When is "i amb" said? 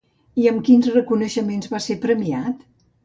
0.43-0.63